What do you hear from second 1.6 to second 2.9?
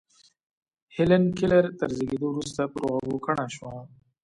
تر زېږېدو وروسته پر